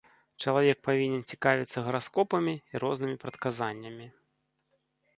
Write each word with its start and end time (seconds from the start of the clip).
Чалавек 0.45 0.79
павінен 0.87 1.21
цікавіцца 1.35 1.85
гараскопамі 1.89 2.57
і 2.73 2.83
рознымі 2.87 3.21
прадказаннямі. 3.27 4.13